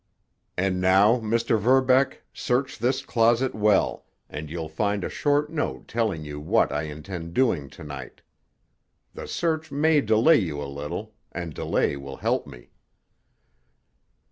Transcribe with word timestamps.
"And 0.57 0.81
now, 0.81 1.19
Mr. 1.19 1.59
Verbeck, 1.59 2.23
search 2.33 2.79
this 2.79 3.05
closet 3.05 3.53
well, 3.53 4.07
and 4.31 4.49
you'll 4.49 4.67
find 4.67 5.03
a 5.03 5.09
short 5.09 5.51
note 5.51 5.87
telling 5.87 6.25
you 6.25 6.39
what 6.39 6.71
I 6.71 6.85
intend 6.89 7.35
doing 7.35 7.69
to 7.69 7.83
night. 7.83 8.23
The 9.13 9.27
search 9.27 9.71
may 9.71 10.01
delay 10.01 10.39
you 10.39 10.59
a 10.59 10.65
little, 10.65 11.13
and 11.31 11.53
delay 11.53 11.97
will 11.97 12.17
help 12.17 12.47
me." 12.47 12.71